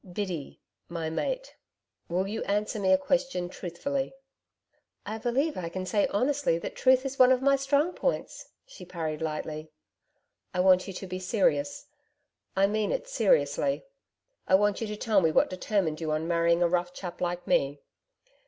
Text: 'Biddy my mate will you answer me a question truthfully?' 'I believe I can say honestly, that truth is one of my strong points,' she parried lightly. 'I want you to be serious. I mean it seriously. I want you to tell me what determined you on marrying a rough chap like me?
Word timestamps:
'Biddy 0.03 0.59
my 0.89 1.11
mate 1.11 1.55
will 2.09 2.25
you 2.25 2.43
answer 2.45 2.79
me 2.79 2.91
a 2.91 2.97
question 2.97 3.47
truthfully?' 3.49 4.15
'I 5.05 5.19
believe 5.19 5.55
I 5.57 5.69
can 5.69 5.85
say 5.85 6.07
honestly, 6.07 6.57
that 6.57 6.75
truth 6.75 7.05
is 7.05 7.19
one 7.19 7.31
of 7.31 7.43
my 7.43 7.55
strong 7.55 7.93
points,' 7.93 8.47
she 8.65 8.83
parried 8.83 9.21
lightly. 9.21 9.69
'I 10.55 10.61
want 10.61 10.87
you 10.87 10.93
to 10.93 11.05
be 11.05 11.19
serious. 11.19 11.85
I 12.55 12.65
mean 12.65 12.91
it 12.91 13.07
seriously. 13.07 13.85
I 14.47 14.55
want 14.55 14.81
you 14.81 14.87
to 14.87 14.95
tell 14.97 15.21
me 15.21 15.31
what 15.31 15.51
determined 15.51 16.01
you 16.01 16.11
on 16.13 16.27
marrying 16.27 16.63
a 16.63 16.67
rough 16.67 16.93
chap 16.95 17.21
like 17.21 17.45
me? 17.45 17.81